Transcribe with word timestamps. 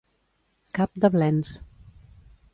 Cap 0.79 0.97
de 1.03 1.13
blens. 1.17 1.53